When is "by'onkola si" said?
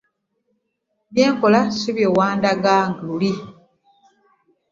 1.13-1.89